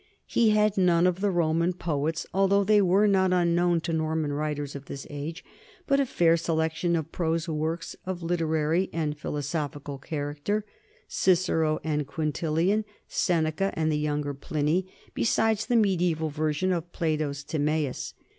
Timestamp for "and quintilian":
11.83-12.83